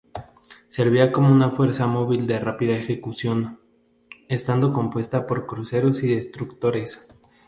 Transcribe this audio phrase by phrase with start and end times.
[0.67, 3.59] Servía como una fuerza móvil de rápida ejecución,
[4.29, 7.05] estando compuesta por cruceros y destructores.